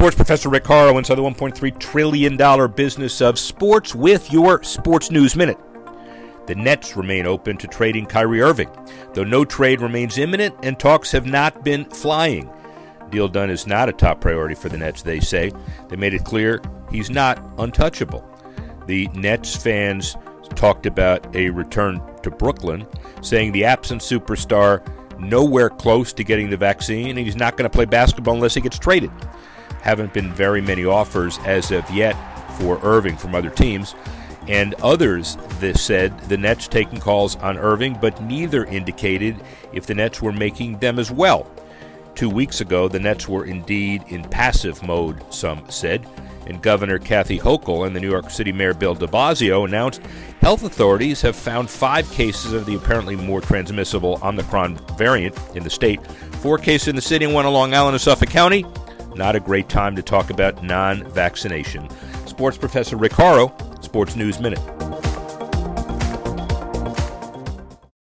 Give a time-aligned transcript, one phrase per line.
[0.00, 5.36] Sports professor Rick Horrow inside the $1.3 trillion business of sports with your Sports News
[5.36, 5.58] Minute.
[6.46, 8.70] The Nets remain open to trading Kyrie Irving,
[9.12, 12.50] though no trade remains imminent and talks have not been flying.
[13.10, 15.52] Deal done is not a top priority for the Nets, they say.
[15.90, 18.26] They made it clear he's not untouchable.
[18.86, 20.16] The Nets fans
[20.54, 22.86] talked about a return to Brooklyn,
[23.20, 24.82] saying the absent superstar
[25.20, 28.62] nowhere close to getting the vaccine, and he's not going to play basketball unless he
[28.62, 29.10] gets traded.
[29.82, 32.14] Haven't been very many offers as of yet
[32.58, 33.94] for Irving from other teams.
[34.48, 39.36] And others this said the Nets taking calls on Irving, but neither indicated
[39.72, 41.50] if the Nets were making them as well.
[42.14, 46.06] Two weeks ago, the Nets were indeed in passive mode, some said,
[46.46, 50.02] and Governor Kathy Hochul and the New York City Mayor Bill de Blasio announced
[50.40, 55.70] health authorities have found five cases of the apparently more transmissible Omicron variant in the
[55.70, 56.04] state,
[56.42, 58.64] four cases in the city and one on Long Island and Suffolk County.
[59.14, 61.88] Not a great time to talk about non vaccination.
[62.26, 64.79] Sports professor Rick Horrow, Sports News Minute.